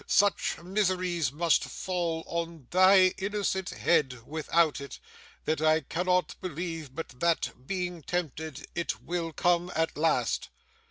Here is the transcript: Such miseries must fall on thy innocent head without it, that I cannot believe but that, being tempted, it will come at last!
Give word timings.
Such 0.07 0.57
miseries 0.57 1.31
must 1.31 1.63
fall 1.63 2.23
on 2.25 2.65
thy 2.71 3.13
innocent 3.19 3.69
head 3.69 4.25
without 4.25 4.81
it, 4.81 4.97
that 5.45 5.61
I 5.61 5.81
cannot 5.81 6.33
believe 6.41 6.95
but 6.95 7.19
that, 7.19 7.51
being 7.67 8.01
tempted, 8.01 8.65
it 8.73 8.99
will 9.03 9.31
come 9.31 9.71
at 9.75 9.95
last! 9.95 10.49